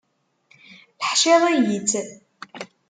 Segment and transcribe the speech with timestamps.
[0.99, 1.91] Teḥciḍ-iyi-tt.